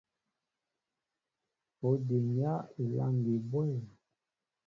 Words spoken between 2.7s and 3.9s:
elâŋgi bwɛ̂m?